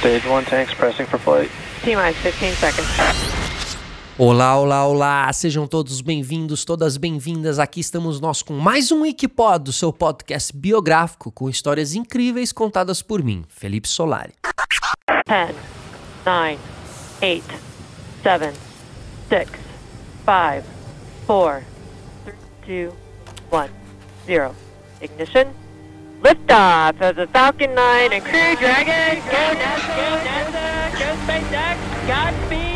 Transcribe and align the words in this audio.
Stage 0.00 0.26
1 0.26 0.44
tanks 0.46 0.72
pressing 0.72 1.04
for 1.04 1.18
flight. 1.18 1.50
T-minus 1.84 2.16
15 2.22 2.56
seconds. 2.56 2.88
Olá, 4.16 4.58
olá, 4.58 4.86
olá! 4.86 5.30
Sejam 5.30 5.66
todos 5.66 6.00
bem-vindos, 6.00 6.64
todas 6.64 6.96
bem-vindas. 6.96 7.58
Aqui 7.58 7.80
estamos 7.80 8.18
nós 8.18 8.40
com 8.40 8.54
mais 8.54 8.90
um 8.90 9.02
Wikipod, 9.02 9.68
o 9.68 9.72
seu 9.74 9.92
podcast 9.92 10.56
biográfico 10.56 11.30
com 11.30 11.50
histórias 11.50 11.94
incríveis 11.94 12.50
contadas 12.50 13.02
por 13.02 13.22
mim, 13.22 13.44
Felipe 13.50 13.86
Solari. 13.86 14.32
10, 15.28 15.54
9, 16.24 16.58
8, 17.20 17.44
7, 18.22 18.56
6, 19.28 19.48
5, 19.50 20.66
4, 21.26 21.66
3, 22.24 22.38
2, 22.66 22.92
1, 23.52 23.68
0. 24.26 24.54
Ignition. 25.02 25.69
Liftoff 26.22 27.00
of 27.00 27.16
the 27.16 27.26
Falcon 27.28 27.74
9 27.74 28.12
and 28.12 28.20
Crew 28.20 28.56
Dragon. 28.56 29.20
Go 29.24 29.54
NASA, 29.58 29.86
go 29.96 30.08
NASA, 30.26 30.90
go 30.98 31.16
SpaceX. 31.24 31.78
Godspeed. 32.06 32.70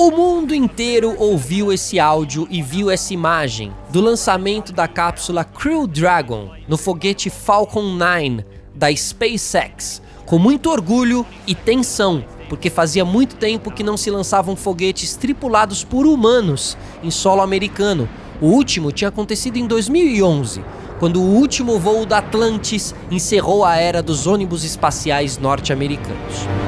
O 0.00 0.12
mundo 0.12 0.54
inteiro 0.54 1.16
ouviu 1.18 1.72
esse 1.72 1.98
áudio 1.98 2.46
e 2.48 2.62
viu 2.62 2.88
essa 2.88 3.12
imagem 3.12 3.72
do 3.90 4.00
lançamento 4.00 4.72
da 4.72 4.86
cápsula 4.86 5.42
Crew 5.42 5.88
Dragon 5.88 6.52
no 6.68 6.76
foguete 6.76 7.28
Falcon 7.28 7.82
9 7.82 8.44
da 8.76 8.94
SpaceX, 8.94 10.00
com 10.24 10.38
muito 10.38 10.70
orgulho 10.70 11.26
e 11.48 11.52
tensão, 11.52 12.24
porque 12.48 12.70
fazia 12.70 13.04
muito 13.04 13.34
tempo 13.34 13.72
que 13.72 13.82
não 13.82 13.96
se 13.96 14.08
lançavam 14.08 14.54
foguetes 14.54 15.16
tripulados 15.16 15.82
por 15.82 16.06
humanos 16.06 16.78
em 17.02 17.10
solo 17.10 17.42
americano. 17.42 18.08
O 18.40 18.46
último 18.46 18.92
tinha 18.92 19.08
acontecido 19.08 19.56
em 19.56 19.66
2011, 19.66 20.62
quando 20.98 21.20
o 21.20 21.34
último 21.34 21.78
voo 21.78 22.04
da 22.04 22.18
Atlantis 22.18 22.94
encerrou 23.10 23.64
a 23.64 23.76
era 23.76 24.02
dos 24.02 24.26
ônibus 24.26 24.64
espaciais 24.64 25.38
norte-americanos. 25.38 26.67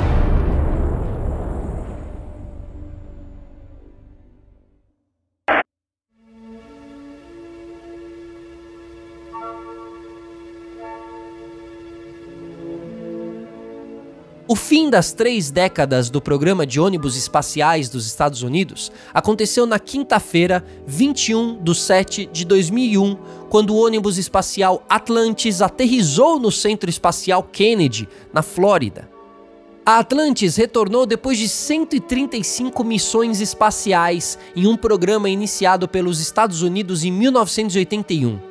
O 14.52 14.56
fim 14.56 14.90
das 14.90 15.12
três 15.12 15.48
décadas 15.48 16.10
do 16.10 16.20
programa 16.20 16.66
de 16.66 16.80
ônibus 16.80 17.16
espaciais 17.16 17.88
dos 17.88 18.04
Estados 18.04 18.42
Unidos 18.42 18.90
aconteceu 19.14 19.64
na 19.64 19.78
quinta-feira, 19.78 20.64
21 20.88 21.62
de 21.62 21.72
7 21.72 22.28
de 22.32 22.44
2001, 22.44 23.16
quando 23.48 23.70
o 23.70 23.76
ônibus 23.76 24.18
espacial 24.18 24.84
Atlantis 24.88 25.62
aterrissou 25.62 26.40
no 26.40 26.50
Centro 26.50 26.90
Espacial 26.90 27.44
Kennedy, 27.44 28.08
na 28.32 28.42
Flórida. 28.42 29.08
A 29.86 30.00
Atlantis 30.00 30.56
retornou 30.56 31.06
depois 31.06 31.38
de 31.38 31.48
135 31.48 32.82
missões 32.82 33.40
espaciais 33.40 34.36
em 34.56 34.66
um 34.66 34.76
programa 34.76 35.30
iniciado 35.30 35.86
pelos 35.86 36.18
Estados 36.18 36.60
Unidos 36.60 37.04
em 37.04 37.12
1981. 37.12 38.49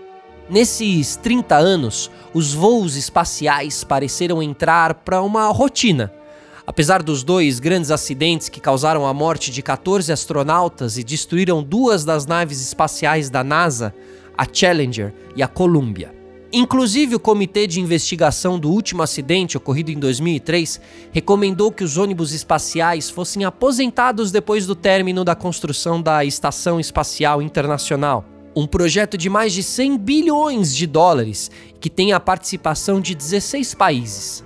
Nesses 0.50 1.16
30 1.16 1.56
anos, 1.56 2.10
os 2.34 2.56
voos 2.56 2.96
espaciais 2.96 3.84
pareceram 3.84 4.42
entrar 4.42 4.96
para 4.96 5.22
uma 5.22 5.48
rotina. 5.50 6.12
Apesar 6.66 7.04
dos 7.04 7.24
dois 7.24 7.60
grandes 7.60 7.92
acidentes 7.92 8.50
que 8.50 8.60
causaram 8.60 9.06
a 9.06 9.14
morte 9.14 9.52
de 9.52 9.62
14 9.62 10.12
astronautas 10.12 10.98
e 10.98 11.04
destruíram 11.04 11.62
duas 11.62 12.04
das 12.04 12.26
naves 12.26 12.62
espaciais 12.62 13.30
da 13.30 13.44
NASA, 13.44 13.94
a 14.36 14.44
Challenger 14.52 15.14
e 15.36 15.44
a 15.44 15.48
Columbia. 15.48 16.16
Inclusive, 16.52 17.16
o 17.16 17.20
Comitê 17.20 17.68
de 17.68 17.80
Investigação 17.80 18.58
do 18.58 18.72
último 18.72 19.04
acidente, 19.04 19.56
ocorrido 19.56 19.92
em 19.92 20.00
2003, 20.00 20.82
recomendou 21.12 21.72
que 21.72 21.84
os 21.84 21.96
ônibus 21.96 22.34
espaciais 22.34 23.08
fossem 23.08 23.46
aposentados 23.46 24.32
depois 24.32 24.66
do 24.66 24.74
término 24.74 25.24
da 25.24 25.36
construção 25.36 26.02
da 26.02 26.26
Estação 26.26 26.80
Espacial 26.80 27.40
Internacional 27.40 28.26
um 28.56 28.68
projeto 28.68 29.18
de 29.18 29.30
mais 29.30 29.54
de 29.54 29.64
100 29.64 29.98
bilhões 29.98 30.76
de 30.76 30.86
dólares 30.88 31.50
que 31.80 31.90
tem 31.90 32.14
a 32.14 32.20
participação 32.20 33.00
de 33.00 33.16
16 33.16 33.74
países. 33.74 34.44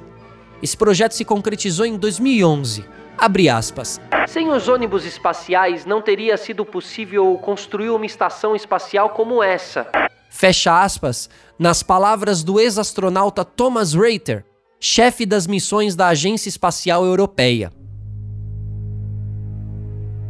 Esse 0.61 0.77
projeto 0.77 1.13
se 1.13 1.25
concretizou 1.25 1.85
em 1.85 1.97
2011. 1.97 2.85
Abre 3.17 3.49
aspas. 3.49 3.99
Sem 4.27 4.49
os 4.49 4.67
ônibus 4.67 5.05
espaciais 5.05 5.85
não 5.85 6.01
teria 6.01 6.37
sido 6.37 6.65
possível 6.65 7.37
construir 7.41 7.89
uma 7.89 8.05
estação 8.05 8.55
espacial 8.55 9.09
como 9.09 9.43
essa. 9.43 9.87
Fecha 10.29 10.81
aspas, 10.81 11.29
nas 11.59 11.83
palavras 11.83 12.43
do 12.43 12.59
ex-astronauta 12.59 13.45
Thomas 13.45 13.93
Reiter, 13.93 14.43
chefe 14.79 15.25
das 15.25 15.45
missões 15.45 15.95
da 15.95 16.07
Agência 16.07 16.49
Espacial 16.49 17.05
Europeia. 17.05 17.71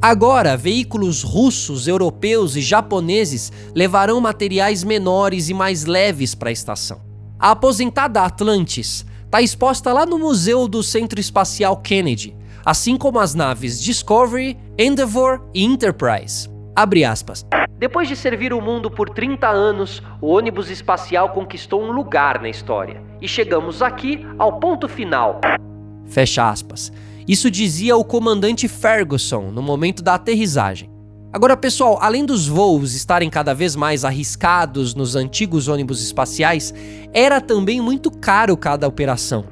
Agora, 0.03 0.57
veículos 0.57 1.23
russos, 1.23 1.87
europeus 1.87 2.57
e 2.57 2.61
japoneses 2.61 3.53
levarão 3.73 4.19
materiais 4.19 4.83
menores 4.83 5.47
e 5.47 5.53
mais 5.53 5.85
leves 5.85 6.35
para 6.35 6.49
a 6.49 6.51
estação. 6.51 6.99
A 7.39 7.51
aposentada 7.51 8.21
Atlantis 8.21 9.05
está 9.23 9.41
exposta 9.41 9.93
lá 9.93 10.05
no 10.05 10.19
Museu 10.19 10.67
do 10.67 10.83
Centro 10.83 11.21
Espacial 11.21 11.77
Kennedy, 11.77 12.35
assim 12.65 12.97
como 12.97 13.17
as 13.17 13.33
naves 13.33 13.81
Discovery, 13.81 14.57
Endeavour 14.77 15.39
e 15.53 15.63
Enterprise. 15.63 16.49
Abre 16.75 17.05
aspas. 17.05 17.45
Depois 17.79 18.09
de 18.09 18.17
servir 18.17 18.51
o 18.51 18.59
mundo 18.59 18.91
por 18.91 19.09
30 19.09 19.47
anos, 19.47 20.03
o 20.19 20.27
ônibus 20.27 20.69
espacial 20.69 21.29
conquistou 21.29 21.81
um 21.81 21.93
lugar 21.93 22.41
na 22.41 22.49
história. 22.49 23.01
E 23.21 23.27
chegamos 23.29 23.81
aqui 23.81 24.27
ao 24.37 24.59
ponto 24.59 24.89
final. 24.89 25.39
Fecha 26.05 26.49
aspas. 26.49 26.91
Isso 27.27 27.49
dizia 27.49 27.95
o 27.95 28.03
comandante 28.03 28.67
Ferguson 28.67 29.51
no 29.51 29.61
momento 29.61 30.03
da 30.03 30.15
aterrissagem. 30.15 30.89
Agora, 31.31 31.57
pessoal, 31.57 31.97
além 31.99 32.25
dos 32.25 32.47
voos 32.47 32.93
estarem 32.93 33.29
cada 33.29 33.55
vez 33.55 33.75
mais 33.75 34.05
arriscados 34.05 34.93
nos 34.93 35.15
antigos 35.15 35.67
ônibus 35.67 36.03
espaciais, 36.03 36.73
era 37.11 37.41
também 37.41 37.81
muito 37.81 38.11
caro 38.11 38.55
cada 38.55 38.87
operação. 38.87 39.43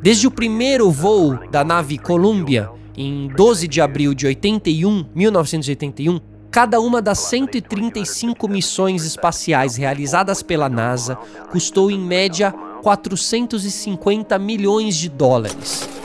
Desde 0.00 0.26
o 0.26 0.30
primeiro 0.30 0.90
voo 0.90 1.38
da 1.50 1.62
nave 1.62 1.98
Columbia, 1.98 2.70
em 2.96 3.28
12 3.28 3.68
de 3.68 3.80
abril 3.80 4.14
de 4.14 4.26
81, 4.26 5.06
1981, 5.14 6.20
cada 6.50 6.80
uma 6.80 7.02
das 7.02 7.18
135 7.18 8.48
missões 8.48 9.04
espaciais 9.04 9.76
realizadas 9.76 10.42
pela 10.42 10.68
NASA 10.68 11.16
custou 11.50 11.90
em 11.90 11.98
média 11.98 12.50
450 12.82 14.38
milhões 14.38 14.96
de 14.96 15.08
dólares. 15.10 15.97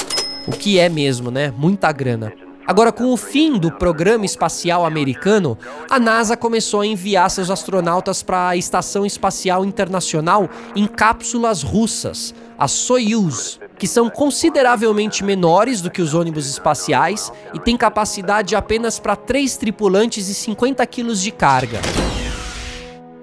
O 0.47 0.51
que 0.51 0.77
é 0.77 0.89
mesmo, 0.89 1.31
né? 1.31 1.53
Muita 1.57 1.91
grana. 1.91 2.33
Agora, 2.65 2.93
com 2.93 3.11
o 3.11 3.17
fim 3.17 3.57
do 3.57 3.71
programa 3.71 4.25
espacial 4.25 4.85
americano, 4.85 5.57
a 5.89 5.99
NASA 5.99 6.37
começou 6.37 6.79
a 6.79 6.87
enviar 6.87 7.29
seus 7.29 7.49
astronautas 7.49 8.23
para 8.23 8.49
a 8.49 8.55
Estação 8.55 9.05
Espacial 9.05 9.65
Internacional 9.65 10.49
em 10.73 10.87
cápsulas 10.87 11.61
russas, 11.61 12.33
as 12.57 12.71
Soyuz, 12.71 13.59
que 13.77 13.85
são 13.85 14.09
consideravelmente 14.09 15.25
menores 15.25 15.81
do 15.81 15.91
que 15.91 16.01
os 16.01 16.13
ônibus 16.13 16.49
espaciais 16.49 17.31
e 17.53 17.59
têm 17.59 17.75
capacidade 17.75 18.55
apenas 18.55 18.97
para 18.97 19.17
três 19.17 19.57
tripulantes 19.57 20.29
e 20.29 20.33
50 20.33 20.85
quilos 20.87 21.21
de 21.21 21.31
carga. 21.31 21.81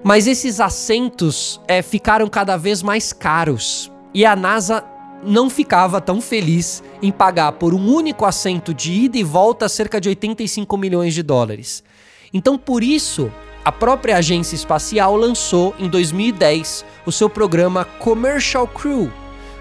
Mas 0.03 0.27
esses 0.27 0.59
assentos 0.59 1.59
é, 1.67 1.81
ficaram 1.81 2.27
cada 2.27 2.57
vez 2.57 2.83
mais 2.83 3.11
caros 3.11 3.91
e 4.13 4.25
a 4.25 4.35
NASA 4.35 4.83
não 5.23 5.49
ficava 5.49 6.01
tão 6.01 6.19
feliz 6.19 6.83
em 7.01 7.11
pagar 7.11 7.53
por 7.53 7.73
um 7.73 7.93
único 7.93 8.25
assento 8.25 8.73
de 8.73 8.91
ida 8.91 9.17
e 9.17 9.23
volta 9.23 9.69
cerca 9.69 9.99
de 9.99 10.09
85 10.09 10.77
milhões 10.77 11.13
de 11.13 11.23
dólares. 11.23 11.83
Então, 12.33 12.57
por 12.57 12.83
isso, 12.83 13.31
a 13.63 13.71
própria 13.71 14.17
agência 14.17 14.55
espacial 14.55 15.15
lançou 15.15 15.75
em 15.77 15.87
2010 15.87 16.85
o 17.05 17.11
seu 17.11 17.29
programa 17.29 17.85
Commercial 17.85 18.67
Crew 18.67 19.11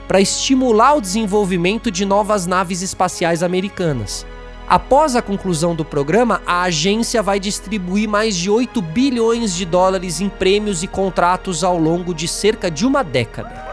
para 0.08 0.20
estimular 0.20 0.94
o 0.94 1.00
desenvolvimento 1.00 1.90
de 1.90 2.04
novas 2.04 2.46
naves 2.46 2.82
espaciais 2.82 3.42
americanas. 3.42 4.26
Após 4.68 5.16
a 5.16 5.22
conclusão 5.22 5.74
do 5.74 5.84
programa, 5.84 6.40
a 6.46 6.62
agência 6.62 7.22
vai 7.22 7.40
distribuir 7.40 8.08
mais 8.08 8.36
de 8.36 8.48
8 8.48 8.80
bilhões 8.80 9.54
de 9.54 9.64
dólares 9.64 10.20
em 10.20 10.28
prêmios 10.28 10.82
e 10.82 10.86
contratos 10.86 11.62
ao 11.62 11.76
longo 11.76 12.14
de 12.14 12.26
cerca 12.26 12.70
de 12.70 12.86
uma 12.86 13.02
década. 13.02 13.69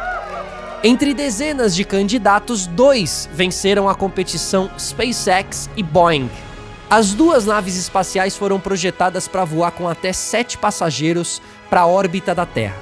Entre 0.83 1.11
dezenas 1.11 1.75
de 1.75 1.83
candidatos, 1.83 2.67
dois 2.67 3.27
venceram 3.33 3.89
a 3.89 3.95
competição 3.95 4.69
SpaceX 4.77 5.67
e 5.75 5.81
Boeing. 5.81 6.29
As 6.87 7.15
duas 7.15 7.47
naves 7.47 7.75
espaciais 7.75 8.37
foram 8.37 8.59
projetadas 8.59 9.27
para 9.27 9.43
voar 9.43 9.71
com 9.71 9.87
até 9.87 10.13
sete 10.13 10.55
passageiros 10.55 11.41
para 11.67 11.81
a 11.81 11.87
órbita 11.87 12.35
da 12.35 12.45
Terra. 12.45 12.77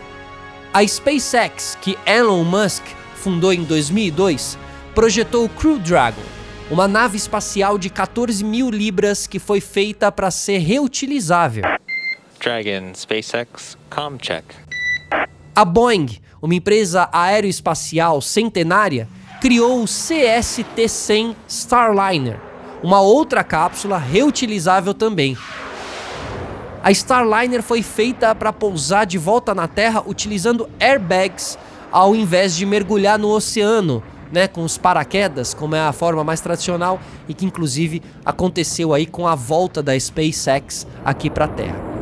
A 0.74 0.86
SpaceX, 0.86 1.78
que 1.82 1.98
Elon 2.06 2.44
Musk 2.44 2.84
fundou 3.16 3.54
em 3.54 3.64
2002, 3.64 4.58
projetou 4.94 5.46
o 5.46 5.50
Crew 5.50 5.80
Dragon, 5.80 6.22
uma 6.70 6.90
nave 6.90 7.16
espacial 7.16 7.78
de 7.78 7.90
14 7.90 8.44
mil 8.44 8.70
libras 8.70 9.26
que 9.26 9.40
foi 9.40 9.62
feita 9.62 10.12
para 10.12 10.30
ser 10.30 10.58
reutilizável. 10.58 11.64
Dragon, 12.42 12.94
SpaceX, 12.94 13.78
com 13.90 14.18
check. 14.18 14.44
A 15.56 15.64
Boeing 15.64 16.25
uma 16.46 16.54
empresa 16.54 17.10
aeroespacial 17.12 18.22
centenária, 18.22 19.10
criou 19.42 19.82
o 19.82 19.86
CST-100 19.86 21.36
Starliner, 21.48 22.40
uma 22.84 23.02
outra 23.02 23.44
cápsula 23.44 23.98
reutilizável 23.98 24.94
também. 24.94 25.36
A 26.84 26.92
Starliner 26.92 27.64
foi 27.64 27.82
feita 27.82 28.36
para 28.36 28.54
pousar 28.54 29.08
de 29.08 29.18
volta 29.18 29.56
na 29.56 29.68
Terra 29.68 30.04
utilizando 30.06 30.70
airbags 30.80 31.58
ao 31.92 32.16
invés 32.16 32.56
de 32.56 32.64
mergulhar 32.64 33.18
no 33.18 33.30
oceano, 33.30 34.04
né, 34.32 34.48
com 34.48 34.64
os 34.64 34.78
paraquedas, 34.78 35.52
como 35.52 35.76
é 35.76 35.80
a 35.80 35.92
forma 35.92 36.24
mais 36.24 36.42
tradicional 36.42 37.00
e 37.28 37.34
que 37.34 37.46
inclusive 37.46 38.04
aconteceu 38.24 38.94
aí 38.94 39.08
com 39.08 39.28
a 39.28 39.34
volta 39.34 39.82
da 39.82 40.00
SpaceX 40.00 40.86
aqui 41.04 41.28
para 41.28 41.46
a 41.46 41.48
Terra. 41.48 41.95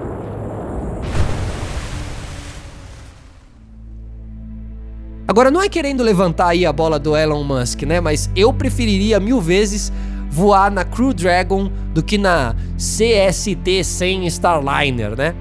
Agora 5.27 5.49
não 5.49 5.61
é 5.61 5.69
querendo 5.69 6.03
levantar 6.03 6.49
aí 6.49 6.65
a 6.65 6.73
bola 6.73 6.99
do 6.99 7.15
Elon 7.15 7.43
Musk, 7.43 7.83
né, 7.83 8.01
mas 8.01 8.29
eu 8.35 8.51
preferiria 8.51 9.19
mil 9.19 9.39
vezes 9.39 9.91
voar 10.29 10.69
na 10.69 10.83
Crew 10.83 11.13
Dragon 11.13 11.71
do 11.93 12.03
que 12.03 12.17
na 12.17 12.55
CST-100 12.77 14.25
Starliner, 14.25 15.15
né? 15.15 15.35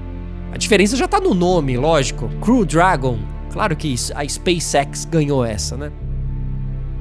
A 0.51 0.57
diferença 0.57 0.95
já 0.95 1.07
tá 1.07 1.19
no 1.19 1.33
nome, 1.33 1.75
lógico. 1.75 2.29
Crew 2.39 2.63
Dragon. 2.63 3.17
Claro 3.51 3.75
que 3.75 3.95
a 4.15 4.27
SpaceX 4.27 5.05
ganhou 5.05 5.43
essa, 5.43 5.75
né? 5.75 5.91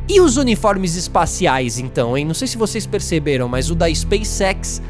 E 0.09 0.21
os 0.21 0.37
uniformes 0.37 0.97
espaciais, 0.97 1.79
então, 1.79 2.17
hein? 2.17 2.25
Não 2.25 2.35
sei 2.35 2.49
se 2.49 2.57
vocês 2.57 2.87
perceberam, 2.87 3.47
mas 3.49 3.71
o 3.71 3.75
da 3.75 3.93
SpaceX, 3.95 4.83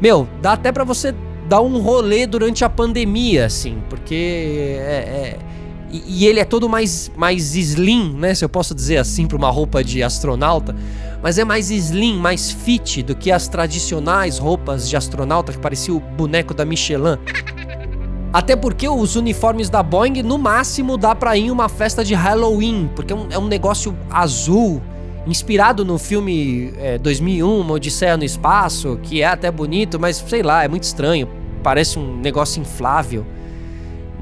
meu, 0.00 0.28
dá 0.42 0.52
até 0.52 0.70
para 0.70 0.84
você 0.84 1.14
dar 1.48 1.60
um 1.60 1.80
rolê 1.80 2.26
durante 2.26 2.64
a 2.64 2.68
pandemia, 2.68 3.46
assim, 3.46 3.78
porque 3.88 4.76
é, 4.78 5.38
é 5.38 5.38
e, 5.92 6.02
e, 6.06 6.26
ele 6.26 6.40
é 6.40 6.44
todo 6.44 6.68
mais, 6.68 7.10
mais 7.16 7.54
slim, 7.54 8.14
né? 8.14 8.34
Se 8.34 8.44
eu 8.44 8.48
posso 8.48 8.74
dizer 8.74 8.96
assim, 8.96 9.26
para 9.26 9.36
uma 9.36 9.50
roupa 9.50 9.84
de 9.84 10.02
astronauta. 10.02 10.74
Mas 11.22 11.38
é 11.38 11.44
mais 11.44 11.70
slim, 11.70 12.18
mais 12.18 12.50
fit 12.50 13.02
do 13.02 13.14
que 13.14 13.30
as 13.30 13.46
tradicionais 13.46 14.38
roupas 14.38 14.88
de 14.88 14.96
astronauta 14.96 15.52
que 15.52 15.58
parecia 15.58 15.94
o 15.94 16.00
boneco 16.00 16.54
da 16.54 16.64
Michelin. 16.64 17.18
Até 18.32 18.56
porque 18.56 18.88
os 18.88 19.14
uniformes 19.14 19.68
da 19.68 19.82
Boeing, 19.82 20.22
no 20.22 20.38
máximo, 20.38 20.96
dá 20.96 21.14
pra 21.14 21.36
ir 21.36 21.44
em 21.44 21.50
uma 21.50 21.68
festa 21.68 22.02
de 22.02 22.14
Halloween, 22.14 22.90
porque 22.96 23.12
é 23.12 23.16
um, 23.16 23.26
é 23.30 23.38
um 23.38 23.46
negócio 23.46 23.94
azul, 24.10 24.80
inspirado 25.26 25.84
no 25.84 25.98
filme 25.98 26.72
é, 26.78 26.96
2001, 26.96 27.60
Uma 27.60 27.74
Odisseia 27.74 28.16
no 28.16 28.24
Espaço, 28.24 28.98
que 29.02 29.20
é 29.20 29.26
até 29.26 29.50
bonito, 29.50 30.00
mas 30.00 30.16
sei 30.16 30.42
lá, 30.42 30.64
é 30.64 30.68
muito 30.68 30.84
estranho. 30.84 31.28
Parece 31.62 31.98
um 31.98 32.16
negócio 32.16 32.60
inflável. 32.60 33.26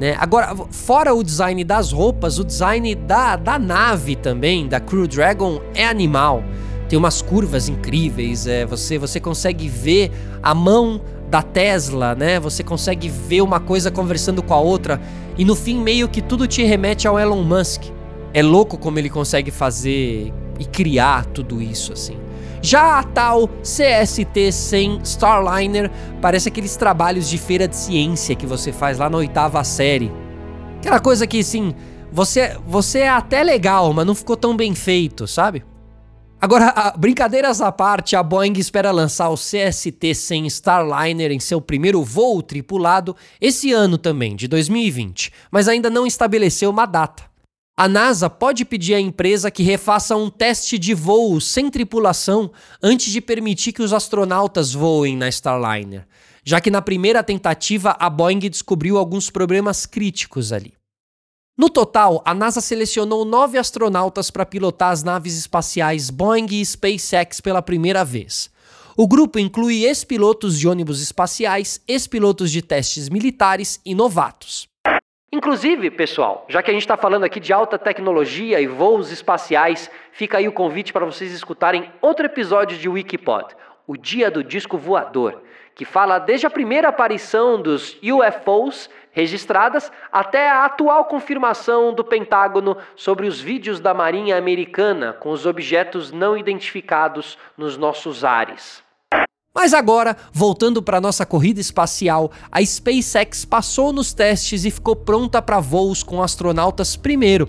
Né? 0.01 0.17
Agora, 0.19 0.57
fora 0.71 1.13
o 1.13 1.23
design 1.23 1.63
das 1.63 1.93
roupas, 1.93 2.39
o 2.39 2.45
design 2.45 2.95
da, 2.95 3.37
da 3.37 3.59
nave 3.59 4.17
também, 4.17 4.67
da 4.67 4.81
Crew 4.81 5.07
Dragon, 5.07 5.61
é 5.75 5.87
animal. 5.87 6.43
Tem 6.89 6.99
umas 6.99 7.21
curvas 7.21 7.69
incríveis, 7.69 8.47
é, 8.47 8.65
você, 8.65 8.97
você 8.97 9.21
consegue 9.21 9.69
ver 9.69 10.11
a 10.43 10.55
mão 10.55 11.03
da 11.29 11.43
Tesla, 11.43 12.15
né? 12.15 12.41
Você 12.41 12.65
consegue 12.65 13.11
ver 13.11 13.43
uma 13.43 13.61
coisa 13.61 13.91
conversando 13.91 14.43
com 14.43 14.55
a 14.55 14.59
outra 14.59 14.99
e 15.37 15.45
no 15.45 15.55
fim 15.55 15.79
meio 15.79 16.09
que 16.09 16.23
tudo 16.23 16.47
te 16.47 16.63
remete 16.63 17.07
ao 17.07 17.19
Elon 17.19 17.43
Musk. 17.43 17.85
É 18.33 18.43
louco 18.43 18.79
como 18.79 18.99
ele 18.99 19.11
consegue 19.11 19.51
fazer 19.51 20.33
e 20.59 20.65
criar 20.65 21.27
tudo 21.27 21.61
isso 21.61 21.93
assim. 21.93 22.17
Já 22.63 22.99
a 22.99 23.03
tal 23.03 23.49
CST-100 23.63 25.01
Starliner 25.03 25.91
parece 26.21 26.49
aqueles 26.49 26.77
trabalhos 26.77 27.29
de 27.29 27.39
feira 27.39 27.67
de 27.67 27.75
ciência 27.75 28.37
que 28.37 28.47
você 28.47 28.71
faz 28.71 28.99
lá 28.99 29.09
na 29.09 29.17
oitava 29.17 29.65
série. 29.65 30.13
Aquela 30.79 31.01
coisa 31.01 31.27
que, 31.27 31.41
assim, 31.41 31.75
você, 32.13 32.59
você 32.67 33.01
é 33.01 33.09
até 33.09 33.43
legal, 33.43 33.93
mas 33.95 34.07
não 34.07 34.15
ficou 34.15 34.37
tão 34.37 34.55
bem 34.55 34.75
feito, 34.75 35.27
sabe? 35.27 35.65
Agora, 36.39 36.95
brincadeiras 36.99 37.61
à 37.61 37.71
parte, 37.71 38.17
a 38.17 38.23
Boeing 38.23 38.55
espera 38.59 38.91
lançar 38.91 39.29
o 39.29 39.35
CST-100 39.35 40.47
Starliner 40.47 41.31
em 41.31 41.41
seu 41.41 41.61
primeiro 41.61 42.03
voo 42.03 42.43
tripulado 42.43 43.15
esse 43.41 43.73
ano 43.73 43.97
também, 43.97 44.35
de 44.37 44.49
2020, 44.49 45.33
mas 45.51 45.69
ainda 45.69 45.89
não 45.91 46.07
estabeleceu 46.07 46.71
uma 46.71 46.87
data. 46.87 47.30
A 47.81 47.89
NASA 47.89 48.29
pode 48.29 48.63
pedir 48.67 48.93
à 48.93 49.01
empresa 49.01 49.51
que 49.51 49.63
refaça 49.63 50.15
um 50.15 50.29
teste 50.29 50.79
de 50.79 50.93
voo 50.93 51.41
sem 51.41 51.71
tripulação 51.71 52.53
antes 52.83 53.11
de 53.11 53.23
permitir 53.23 53.73
que 53.73 53.81
os 53.81 53.95
astronautas 53.95 54.75
voem 54.75 55.17
na 55.17 55.31
Starliner, 55.31 56.07
já 56.45 56.61
que 56.61 56.71
na 56.71 56.83
primeira 56.83 57.23
tentativa 57.23 57.97
a 57.99 58.11
Boeing 58.11 58.41
descobriu 58.51 58.99
alguns 58.99 59.31
problemas 59.31 59.87
críticos 59.87 60.53
ali. 60.53 60.75
No 61.57 61.71
total, 61.71 62.21
a 62.27 62.35
NASA 62.35 62.61
selecionou 62.61 63.25
nove 63.25 63.57
astronautas 63.57 64.31
para 64.31 64.45
pilotar 64.45 64.93
as 64.93 65.03
naves 65.03 65.39
espaciais 65.39 66.11
Boeing 66.11 66.49
e 66.51 66.63
SpaceX 66.63 67.41
pela 67.41 67.63
primeira 67.63 68.05
vez. 68.05 68.51
O 68.95 69.09
grupo 69.09 69.39
inclui 69.39 69.87
ex-pilotos 69.87 70.59
de 70.59 70.69
ônibus 70.69 71.01
espaciais, 71.01 71.81
ex-pilotos 71.89 72.51
de 72.51 72.61
testes 72.61 73.09
militares 73.09 73.81
e 73.87 73.95
novatos. 73.95 74.70
Inclusive, 75.33 75.93
pessoal, 75.93 76.45
já 76.49 76.61
que 76.61 76.73
a 76.73 76.75
gente 76.75 76.83
está 76.83 76.97
falando 76.97 77.23
aqui 77.23 77.39
de 77.39 77.53
alta 77.53 77.79
tecnologia 77.79 78.61
e 78.61 78.67
voos 78.67 79.13
espaciais, 79.13 79.89
fica 80.11 80.39
aí 80.39 80.49
o 80.49 80.53
convite 80.53 80.93
para 80.93 81.07
vocês 81.07 81.31
escutarem 81.31 81.89
outro 82.01 82.27
episódio 82.27 82.77
de 82.77 82.89
Wikipod, 82.89 83.55
o 83.87 83.97
Dia 83.97 84.29
do 84.29 84.43
Disco 84.43 84.77
Voador, 84.77 85.41
que 85.73 85.85
fala 85.85 86.19
desde 86.19 86.49
a 86.49 86.51
primeira 86.51 86.89
aparição 86.89 87.63
dos 87.63 87.97
UFOs 88.03 88.91
registradas 89.13 89.93
até 90.11 90.51
a 90.51 90.65
atual 90.65 91.05
confirmação 91.05 91.95
do 91.95 92.03
Pentágono 92.03 92.77
sobre 92.97 93.29
os 93.29 93.41
vídeos 93.41 93.79
da 93.79 93.95
Marinha 93.95 94.37
Americana 94.37 95.13
com 95.13 95.31
os 95.31 95.47
objetos 95.47 96.11
não 96.11 96.37
identificados 96.37 97.39
nos 97.57 97.77
nossos 97.77 98.25
ares. 98.25 98.83
Mas 99.61 99.75
agora, 99.75 100.17
voltando 100.33 100.83
para 100.83 101.03
nossa 101.03 101.27
corrida 101.27 101.61
espacial, 101.61 102.31
a 102.51 102.65
SpaceX 102.65 103.45
passou 103.45 103.93
nos 103.93 104.15
testes 104.15 104.65
e 104.65 104.71
ficou 104.71 104.97
pronta 104.97 105.43
para 105.43 105.61
voos 105.61 106.03
com 106.03 106.23
astronautas 106.23 106.97
primeiro. 106.97 107.47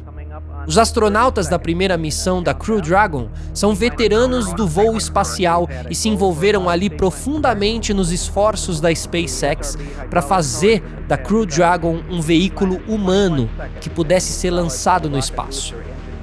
Os 0.67 0.77
astronautas 0.77 1.47
da 1.47 1.57
primeira 1.57 1.97
missão 1.97 2.43
da 2.43 2.53
Crew 2.53 2.81
Dragon 2.81 3.29
são 3.53 3.73
veteranos 3.73 4.51
do 4.51 4.67
voo 4.67 4.97
espacial 4.97 5.69
e 5.89 5.95
se 5.95 6.09
envolveram 6.09 6.69
ali 6.69 6.89
profundamente 6.89 7.93
nos 7.93 8.11
esforços 8.11 8.81
da 8.81 8.93
SpaceX 8.93 9.77
para 10.09 10.21
fazer 10.21 10.83
da 11.07 11.17
Crew 11.17 11.45
Dragon 11.45 12.01
um 12.09 12.19
veículo 12.19 12.81
humano 12.89 13.49
que 13.79 13.89
pudesse 13.89 14.33
ser 14.33 14.51
lançado 14.51 15.09
no 15.09 15.17
espaço. 15.17 15.73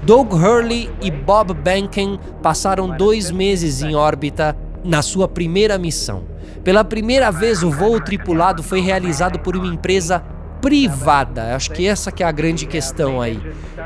Doug 0.03 0.35
Hurley 0.35 0.91
e 1.01 1.11
Bob 1.11 1.55
Behnken 1.55 2.21
passaram 2.43 2.95
dois 2.95 3.31
meses 3.31 3.81
em 3.83 3.95
órbita 3.95 4.55
na 4.85 5.03
sua 5.03 5.29
primeira 5.29 5.79
missão. 5.79 6.25
Pela 6.65 6.85
primeira 6.85 7.31
vez, 7.31 7.63
o 7.63 7.71
voo 7.71 8.01
tripulado 8.01 8.63
foi 8.63 8.81
realizado 8.81 9.39
por 9.39 9.57
uma 9.57 9.67
empresa 9.67 10.23
privada. 10.61 11.55
Acho 11.55 11.71
que 11.71 11.87
essa 11.87 12.11
que 12.11 12.23
é 12.23 12.27
a 12.27 12.33
grande 12.33 12.67
questão 12.67 13.21
aí, 13.21 13.41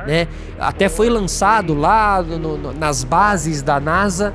né? 0.06 0.26
Até 0.58 0.88
foi 0.88 1.08
lançado 1.10 1.74
lá 1.74 2.22
no, 2.22 2.56
no, 2.56 2.72
nas 2.72 3.04
bases 3.04 3.62
da 3.62 3.78
NASA, 3.78 4.32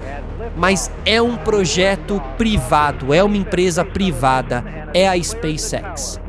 mas 0.55 0.91
é 1.05 1.21
um 1.21 1.35
projeto 1.35 2.21
privado, 2.37 3.13
é 3.13 3.23
uma 3.23 3.37
empresa 3.37 3.83
privada, 3.83 4.63
é 4.93 5.07
a 5.07 5.21
SpaceX. 5.21 6.19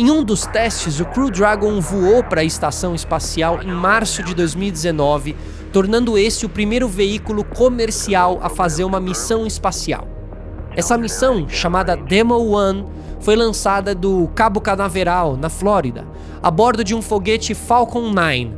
Em 0.00 0.12
um 0.12 0.22
dos 0.22 0.46
testes, 0.46 1.00
o 1.00 1.04
Crew 1.04 1.28
Dragon 1.28 1.80
voou 1.80 2.22
para 2.22 2.40
a 2.40 2.44
estação 2.44 2.94
espacial 2.94 3.60
em 3.60 3.72
março 3.72 4.22
de 4.22 4.32
2019 4.32 5.34
tornando 5.72 6.16
esse 6.16 6.46
o 6.46 6.48
primeiro 6.48 6.86
veículo 6.86 7.42
comercial 7.42 8.38
a 8.40 8.48
fazer 8.48 8.84
uma 8.84 9.00
missão 9.00 9.44
espacial. 9.44 10.06
Essa 10.76 10.96
missão, 10.96 11.48
chamada 11.48 11.96
Demo 11.96 12.38
One, 12.48 12.86
foi 13.18 13.34
lançada 13.34 13.92
do 13.92 14.28
Cabo 14.36 14.60
Canaveral, 14.60 15.36
na 15.36 15.48
Flórida, 15.48 16.06
a 16.40 16.48
bordo 16.48 16.84
de 16.84 16.94
um 16.94 17.02
foguete 17.02 17.52
Falcon 17.52 18.12
9. 18.12 18.52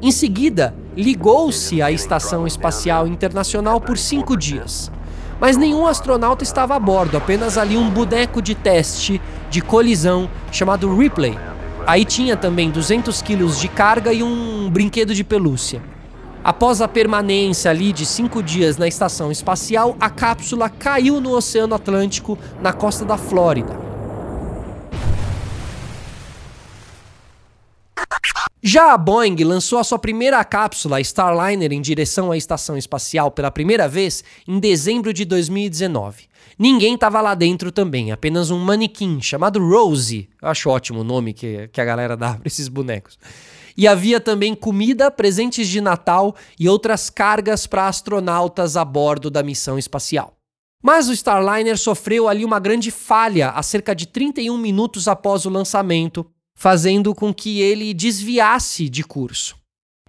Em 0.00 0.10
seguida, 0.10 0.74
ligou-se 0.96 1.82
à 1.82 1.92
Estação 1.92 2.46
Espacial 2.46 3.06
Internacional 3.06 3.78
por 3.78 3.98
cinco 3.98 4.38
dias. 4.38 4.90
Mas 5.42 5.56
nenhum 5.56 5.88
astronauta 5.88 6.44
estava 6.44 6.76
a 6.76 6.78
bordo, 6.78 7.16
apenas 7.16 7.58
ali 7.58 7.76
um 7.76 7.90
boneco 7.90 8.40
de 8.40 8.54
teste 8.54 9.20
de 9.50 9.60
colisão 9.60 10.30
chamado 10.52 10.96
Ripley. 10.96 11.36
Aí 11.84 12.04
tinha 12.04 12.36
também 12.36 12.70
200 12.70 13.20
quilos 13.22 13.58
de 13.58 13.66
carga 13.66 14.12
e 14.12 14.22
um 14.22 14.70
brinquedo 14.70 15.12
de 15.12 15.24
pelúcia. 15.24 15.82
Após 16.44 16.80
a 16.80 16.86
permanência 16.86 17.72
ali 17.72 17.92
de 17.92 18.06
cinco 18.06 18.40
dias 18.40 18.76
na 18.76 18.86
estação 18.86 19.32
espacial, 19.32 19.96
a 20.00 20.08
cápsula 20.08 20.68
caiu 20.68 21.20
no 21.20 21.32
Oceano 21.32 21.74
Atlântico, 21.74 22.38
na 22.60 22.72
costa 22.72 23.04
da 23.04 23.16
Flórida. 23.16 23.81
Já 28.64 28.92
a 28.92 28.96
Boeing 28.96 29.42
lançou 29.42 29.80
a 29.80 29.82
sua 29.82 29.98
primeira 29.98 30.44
cápsula 30.44 31.00
Starliner 31.00 31.72
em 31.72 31.80
direção 31.80 32.30
à 32.30 32.36
estação 32.36 32.76
espacial 32.76 33.28
pela 33.28 33.50
primeira 33.50 33.88
vez 33.88 34.22
em 34.46 34.60
dezembro 34.60 35.12
de 35.12 35.24
2019. 35.24 36.28
Ninguém 36.56 36.94
estava 36.94 37.20
lá 37.20 37.34
dentro 37.34 37.72
também, 37.72 38.12
apenas 38.12 38.52
um 38.52 38.60
manequim 38.60 39.20
chamado 39.20 39.58
Rosie. 39.58 40.28
Eu 40.40 40.46
acho 40.46 40.70
ótimo 40.70 41.00
o 41.00 41.04
nome 41.04 41.32
que, 41.32 41.66
que 41.72 41.80
a 41.80 41.84
galera 41.84 42.16
dá 42.16 42.34
para 42.38 42.46
esses 42.46 42.68
bonecos. 42.68 43.18
E 43.76 43.88
havia 43.88 44.20
também 44.20 44.54
comida, 44.54 45.10
presentes 45.10 45.66
de 45.66 45.80
Natal 45.80 46.32
e 46.56 46.68
outras 46.68 47.10
cargas 47.10 47.66
para 47.66 47.88
astronautas 47.88 48.76
a 48.76 48.84
bordo 48.84 49.28
da 49.28 49.42
missão 49.42 49.76
espacial. 49.76 50.36
Mas 50.80 51.08
o 51.08 51.12
Starliner 51.12 51.76
sofreu 51.76 52.28
ali 52.28 52.44
uma 52.44 52.60
grande 52.60 52.92
falha 52.92 53.50
a 53.50 53.62
cerca 53.64 53.92
de 53.92 54.06
31 54.06 54.56
minutos 54.56 55.08
após 55.08 55.46
o 55.46 55.50
lançamento, 55.50 56.24
fazendo 56.54 57.14
com 57.14 57.32
que 57.32 57.60
ele 57.60 57.92
desviasse 57.94 58.88
de 58.88 59.02
curso. 59.02 59.56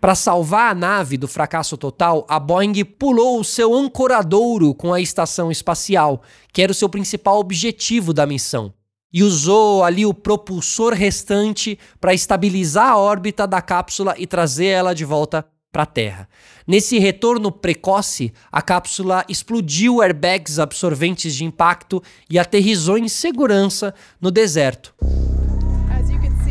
Para 0.04 0.16
salvar 0.16 0.72
a 0.72 0.76
nave 0.76 1.16
do 1.16 1.30
fracasso 1.30 1.78
total, 1.78 2.26
a 2.28 2.38
Boeing 2.38 2.84
pulou 2.84 3.40
o 3.40 3.44
seu 3.44 3.74
ancoradouro 3.74 4.74
com 4.76 4.94
a 4.94 5.00
estação 5.00 5.50
espacial, 5.50 6.22
que 6.52 6.62
era 6.62 6.74
o 6.74 6.76
seu 6.76 6.90
principal 6.90 7.40
objetivo 7.40 8.14
da 8.14 8.26
missão, 8.26 8.74
e 9.14 9.24
usou 9.24 9.82
ali 9.82 10.06
o 10.06 10.14
propulsor 10.14 10.92
restante 10.92 11.80
para 12.02 12.14
estabilizar 12.14 12.90
a 12.90 12.98
órbita 12.98 13.48
da 13.48 13.62
cápsula 13.62 14.14
e 14.18 14.28
trazer 14.28 14.66
ela 14.66 14.94
de 14.94 15.06
volta 15.06 15.48
para 15.72 15.84
a 15.84 15.88
Terra. 15.88 16.28
Nesse 16.68 17.00
retorno 17.00 17.50
precoce, 17.50 18.34
a 18.52 18.62
cápsula 18.62 19.24
explodiu 19.30 20.02
airbags 20.02 20.60
absorventes 20.60 21.34
de 21.34 21.46
impacto 21.46 22.04
e 22.30 22.38
aterrizou 22.38 22.98
em 22.98 23.08
segurança 23.08 23.96
no 24.20 24.30
deserto. 24.30 24.94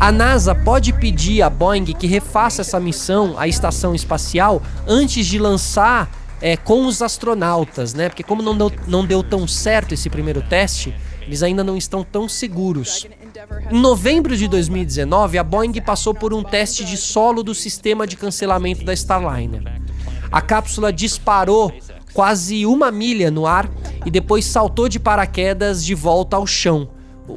A 0.02 0.10
NASA 0.10 0.52
pode 0.52 0.92
pedir 0.92 1.42
à 1.42 1.48
Boeing 1.48 1.84
que 1.84 2.08
refaça 2.08 2.62
essa 2.62 2.80
missão 2.80 3.38
à 3.38 3.46
estação 3.46 3.94
espacial 3.94 4.60
antes 4.84 5.24
de 5.24 5.38
lançar 5.38 6.10
é, 6.40 6.56
com 6.56 6.86
os 6.86 7.00
astronautas, 7.00 7.94
né? 7.94 8.08
Porque 8.08 8.24
como 8.24 8.42
não 8.42 8.58
deu, 8.58 8.72
não 8.88 9.06
deu 9.06 9.22
tão 9.22 9.46
certo 9.46 9.94
esse 9.94 10.10
primeiro 10.10 10.42
teste, 10.42 10.92
eles 11.20 11.40
ainda 11.44 11.62
não 11.62 11.76
estão 11.76 12.02
tão 12.02 12.28
seguros. 12.28 13.06
Em 13.70 13.80
novembro 13.80 14.36
de 14.36 14.48
2019, 14.48 15.38
a 15.38 15.44
Boeing 15.44 15.80
passou 15.80 16.12
por 16.12 16.34
um 16.34 16.42
teste 16.42 16.84
de 16.84 16.96
solo 16.96 17.44
do 17.44 17.54
sistema 17.54 18.04
de 18.04 18.16
cancelamento 18.16 18.84
da 18.84 18.92
Starliner. 18.92 19.62
A 20.32 20.40
cápsula 20.40 20.92
disparou 20.92 21.72
quase 22.12 22.66
uma 22.66 22.90
milha 22.90 23.30
no 23.30 23.46
ar 23.46 23.70
e 24.04 24.10
depois 24.10 24.46
saltou 24.46 24.88
de 24.88 24.98
paraquedas 24.98 25.84
de 25.84 25.94
volta 25.94 26.36
ao 26.36 26.44
chão 26.44 26.88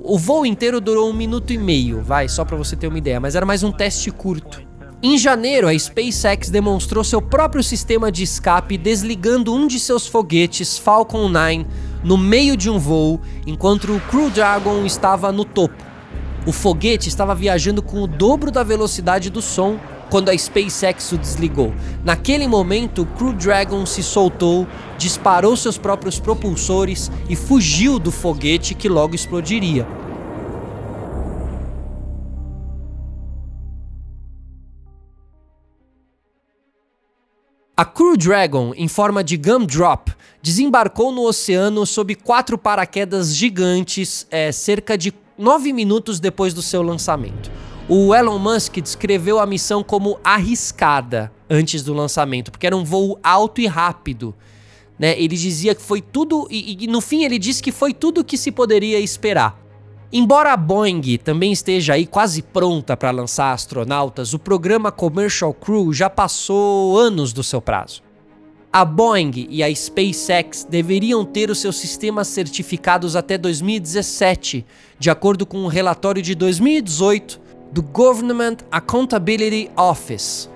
o 0.03 0.17
voo 0.17 0.45
inteiro 0.45 0.81
durou 0.81 1.09
um 1.09 1.13
minuto 1.13 1.53
e 1.53 1.57
meio, 1.57 2.01
vai, 2.01 2.27
só 2.27 2.43
para 2.43 2.57
você 2.57 2.75
ter 2.75 2.87
uma 2.87 2.97
ideia, 2.97 3.19
mas 3.19 3.35
era 3.35 3.45
mais 3.45 3.63
um 3.63 3.71
teste 3.71 4.11
curto. 4.11 4.61
Em 5.01 5.17
janeiro, 5.17 5.67
a 5.67 5.77
SpaceX 5.77 6.49
demonstrou 6.49 7.03
seu 7.03 7.21
próprio 7.21 7.61
sistema 7.61 8.11
de 8.11 8.23
escape 8.23 8.77
desligando 8.77 9.53
um 9.53 9.67
de 9.67 9.79
seus 9.79 10.07
foguetes 10.07 10.77
Falcon 10.77 11.29
9 11.29 11.65
no 12.03 12.17
meio 12.17 12.57
de 12.57 12.69
um 12.69 12.79
voo, 12.79 13.21
enquanto 13.45 13.95
o 13.95 13.99
Crew 13.99 14.29
Dragon 14.29 14.85
estava 14.85 15.31
no 15.31 15.45
topo. 15.45 15.83
O 16.45 16.51
foguete 16.51 17.09
estava 17.09 17.33
viajando 17.33 17.81
com 17.81 18.01
o 18.01 18.07
dobro 18.07 18.51
da 18.51 18.63
velocidade 18.63 19.29
do 19.29 19.41
som 19.41 19.79
quando 20.09 20.29
a 20.29 20.37
SpaceX 20.37 21.11
o 21.11 21.17
desligou. 21.17 21.73
Naquele 22.03 22.47
momento, 22.47 23.03
o 23.03 23.05
Crew 23.05 23.33
Dragon 23.33 23.85
se 23.85 24.03
soltou, 24.03 24.67
disparou 24.97 25.55
seus 25.55 25.77
próprios 25.77 26.19
propulsores 26.19 27.11
e 27.29 27.35
fugiu 27.35 27.99
do 27.99 28.11
foguete 28.11 28.73
que 28.73 28.87
logo 28.89 29.15
explodiria. 29.15 29.87
A 37.77 37.83
Crew 37.83 38.15
Dragon, 38.15 38.71
em 38.77 38.87
forma 38.87 39.21
de 39.21 39.35
gumdrop, 39.35 40.07
desembarcou 40.41 41.11
no 41.11 41.23
oceano 41.23 41.85
sob 41.85 42.15
quatro 42.15 42.57
paraquedas 42.57 43.35
gigantes 43.35 44.25
é, 44.31 44.49
cerca 44.49 44.97
de 44.97 45.13
nove 45.37 45.73
minutos 45.73 46.17
depois 46.17 46.53
do 46.53 46.61
seu 46.61 46.81
lançamento. 46.81 47.51
O 47.87 48.15
Elon 48.15 48.39
Musk 48.39 48.77
descreveu 48.77 49.39
a 49.39 49.45
missão 49.45 49.83
como 49.83 50.19
arriscada 50.23 51.31
antes 51.47 51.83
do 51.83 51.93
lançamento, 51.93 52.49
porque 52.49 52.65
era 52.65 52.75
um 52.75 52.83
voo 52.83 53.19
alto 53.21 53.61
e 53.61 53.67
rápido. 53.67 54.33
Né? 54.97 55.15
Ele 55.21 55.37
dizia 55.37 55.75
que 55.75 55.83
foi 55.83 56.01
tudo, 56.01 56.47
e, 56.49 56.83
e 56.83 56.87
no 56.87 56.99
fim 56.99 57.23
ele 57.23 57.37
disse 57.37 57.61
que 57.61 57.71
foi 57.71 57.93
tudo 57.93 58.21
o 58.21 58.23
que 58.23 58.39
se 58.39 58.51
poderia 58.51 58.99
esperar. 58.99 59.61
Embora 60.11 60.51
a 60.51 60.57
Boeing 60.57 61.19
também 61.23 61.51
esteja 61.51 61.93
aí 61.93 62.07
quase 62.07 62.41
pronta 62.41 62.97
para 62.97 63.11
lançar 63.11 63.51
astronautas, 63.51 64.33
o 64.33 64.39
programa 64.39 64.91
Commercial 64.91 65.53
Crew 65.53 65.93
já 65.93 66.09
passou 66.09 66.97
anos 66.97 67.33
do 67.33 67.43
seu 67.43 67.61
prazo. 67.61 68.01
A 68.73 68.83
Boeing 68.83 69.45
e 69.47 69.61
a 69.61 69.73
SpaceX 69.73 70.65
deveriam 70.67 71.23
ter 71.23 71.51
os 71.51 71.59
seus 71.59 71.75
sistemas 71.75 72.29
certificados 72.29 73.15
até 73.15 73.37
2017, 73.37 74.65
de 74.97 75.09
acordo 75.11 75.45
com 75.45 75.59
um 75.59 75.67
relatório 75.67 76.21
de 76.21 76.33
2018 76.33 77.44
do 77.71 77.81
Government 77.81 78.57
Accountability 78.71 79.69
Office. 79.75 80.49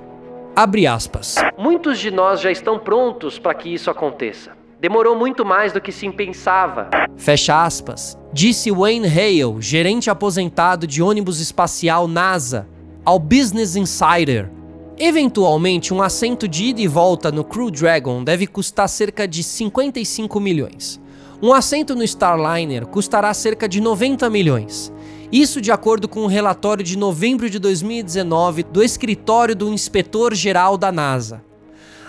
Abre 0.56 0.88
aspas. 0.88 1.36
Muitos 1.58 2.00
de 2.00 2.12
nós 2.12 2.42
já 2.42 2.52
estão 2.52 2.80
prontos 2.80 3.40
para 3.40 3.54
que 3.54 3.74
isso 3.74 3.90
aconteça. 3.90 4.52
Demorou 4.82 5.16
muito 5.16 5.46
mais 5.46 5.74
do 5.74 5.82
que 5.82 5.92
se 5.92 6.10
pensava. 6.10 6.90
Fecha 7.18 7.64
aspas. 7.64 8.18
Disse 8.32 8.72
Wayne 8.72 9.08
Hale, 9.08 9.62
gerente 9.62 10.10
aposentado 10.10 10.88
de 10.88 11.02
ônibus 11.02 11.40
espacial 11.40 12.08
NASA, 12.08 12.68
ao 13.04 13.20
Business 13.20 13.76
Insider. 13.76 14.50
Eventualmente, 14.98 15.94
um 15.94 16.02
assento 16.02 16.48
de 16.48 16.66
ida 16.66 16.82
e 16.82 16.88
volta 16.88 17.32
no 17.32 17.44
Crew 17.44 17.72
Dragon 17.72 18.24
deve 18.24 18.46
custar 18.46 18.88
cerca 18.88 19.28
de 19.28 19.44
55 19.44 20.40
milhões. 20.40 21.00
Um 21.42 21.54
assento 21.54 21.96
no 21.96 22.04
Starliner 22.04 22.86
custará 22.86 23.34
cerca 23.34 23.68
de 23.68 23.80
90 23.80 24.30
milhões. 24.30 24.92
Isso 25.32 25.62
de 25.62 25.72
acordo 25.72 26.08
com 26.08 26.22
um 26.22 26.28
relatório 26.28 26.84
de 26.84 26.98
novembro 26.98 27.52
de 27.52 27.60
2019 27.60 28.64
do 28.64 28.82
escritório 28.82 29.56
do 29.56 29.72
inspetor-geral 29.72 30.76
da 30.76 30.92
NASA. 30.92 31.44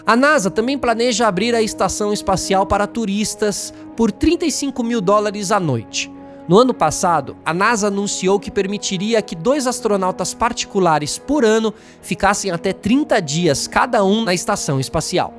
A 0.06 0.16
NASA 0.16 0.50
também 0.50 0.78
planeja 0.78 1.28
abrir 1.28 1.54
a 1.54 1.60
estação 1.60 2.14
espacial 2.14 2.64
para 2.64 2.86
turistas 2.86 3.74
por 3.94 4.10
35 4.10 4.82
mil 4.82 5.02
dólares 5.02 5.52
à 5.52 5.60
noite. 5.60 6.10
No 6.48 6.56
ano 6.56 6.72
passado, 6.72 7.36
a 7.44 7.52
NASA 7.52 7.88
anunciou 7.88 8.40
que 8.40 8.50
permitiria 8.50 9.20
que 9.20 9.36
dois 9.36 9.66
astronautas 9.66 10.32
particulares 10.32 11.18
por 11.18 11.44
ano 11.44 11.74
ficassem 12.00 12.50
até 12.50 12.72
30 12.72 13.20
dias 13.20 13.68
cada 13.68 14.02
um 14.02 14.24
na 14.24 14.32
estação 14.32 14.80
espacial. 14.80 15.34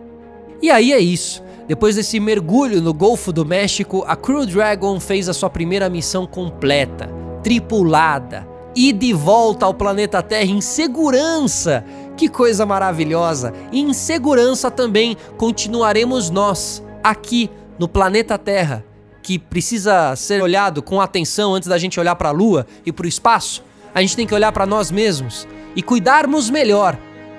E 0.61 0.69
aí 0.69 0.93
é 0.93 0.99
isso. 0.99 1.43
Depois 1.67 1.95
desse 1.95 2.19
mergulho 2.19 2.79
no 2.79 2.93
Golfo 2.93 3.33
do 3.33 3.43
México, 3.43 4.03
a 4.07 4.15
Crew 4.15 4.45
Dragon 4.45 4.99
fez 4.99 5.27
a 5.27 5.33
sua 5.33 5.49
primeira 5.49 5.89
missão 5.89 6.27
completa 6.27 7.20
tripulada 7.43 8.47
e 8.75 8.93
de 8.93 9.13
volta 9.13 9.65
ao 9.65 9.73
planeta 9.73 10.21
Terra 10.21 10.49
em 10.49 10.61
segurança. 10.61 11.83
Que 12.15 12.29
coisa 12.29 12.65
maravilhosa! 12.65 13.53
E 13.71 13.81
em 13.81 13.93
segurança 13.93 14.69
também 14.69 15.17
continuaremos 15.37 16.29
nós, 16.29 16.83
aqui 17.03 17.49
no 17.79 17.87
planeta 17.87 18.37
Terra, 18.37 18.85
que 19.23 19.39
precisa 19.39 20.15
ser 20.15 20.41
olhado 20.41 20.81
com 20.81 21.01
atenção 21.01 21.55
antes 21.55 21.67
da 21.67 21.77
gente 21.77 21.99
olhar 21.99 22.15
para 22.15 22.29
a 22.29 22.33
Lua 22.33 22.65
e 22.85 22.91
para 22.91 23.05
o 23.05 23.09
espaço. 23.09 23.63
A 23.93 24.01
gente 24.01 24.15
tem 24.15 24.27
que 24.27 24.35
olhar 24.35 24.51
para 24.51 24.65
nós 24.65 24.91
mesmos 24.91 25.47
e 25.75 25.81
cuidarmos 25.81 26.49
melhor 26.49 26.97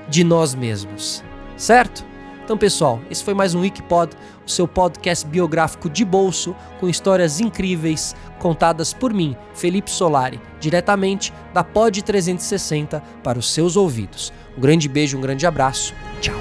de 0.09 0.25
nós 0.25 0.55
mesmos, 0.55 1.23
certo? 1.57 2.12
Então, 2.45 2.59
pessoal, 2.59 3.01
esse 3.09 3.23
foi 3.23 3.35
mais 3.35 3.55
um 3.55 3.61
Wikipod, 3.61 4.17
o 4.45 4.51
seu 4.51 4.67
podcast 4.67 5.25
biográfico 5.27 5.89
de 5.89 6.05
bolso 6.05 6.57
com 6.81 6.89
histórias 6.89 7.39
incríveis 7.41 8.17
contadas 8.41 8.93
por 8.93 9.13
mim, 9.13 9.37
Felipe 9.55 9.91
Solari, 9.91 10.41
diretamente 10.59 11.33
da 11.55 11.63
Pod 11.63 12.03
360 12.03 13.01
para 13.23 13.39
os 13.39 13.53
seus 13.53 13.77
ouvidos. 13.77 14.33
Um 14.59 14.61
grande 14.61 14.89
beijo, 14.89 15.17
um 15.17 15.21
grande 15.21 15.47
abraço. 15.47 15.95
Tchau. 16.21 16.35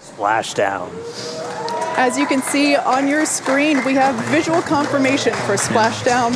Splashdown. 0.00 0.88
As 1.96 2.16
you 2.16 2.26
can 2.26 2.42
see 2.42 2.76
on 2.76 3.08
your 3.08 3.24
screen, 3.24 3.84
we 3.84 3.96
have 3.96 4.14
visual 4.30 4.62
confirmation 4.62 5.32
for 5.46 5.56
Splashdown. 5.56 6.32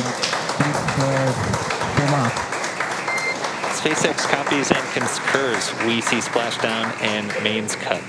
SpaceX 3.83 4.19
copies 4.29 4.71
and 4.71 4.79
concurs. 4.93 5.69
We 5.85 5.99
see 5.99 6.19
splashdown 6.19 6.89
and 7.01 7.27
mains 7.43 7.75
cut. 7.75 8.01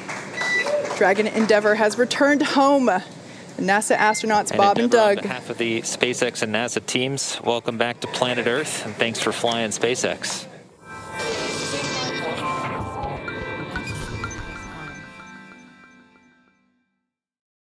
Dragon 0.96 1.26
Endeavour 1.26 1.74
has 1.74 1.98
returned 1.98 2.42
home. 2.42 2.86
NASA 2.86 3.96
astronauts 3.96 4.52
And 4.52 4.58
Bob 4.58 4.78
and 4.78 4.88
Doug. 4.88 5.16
On 5.18 5.22
behalf 5.24 5.50
of 5.50 5.58
the 5.58 5.80
SpaceX 5.80 6.44
and 6.44 6.54
NASA 6.54 6.84
teams, 6.86 7.40
welcome 7.42 7.76
back 7.76 7.98
to 8.02 8.06
planet 8.06 8.46
Earth, 8.46 8.86
and 8.86 8.94
thanks 8.94 9.18
for 9.18 9.32
flying 9.32 9.70
SpaceX. 9.70 10.46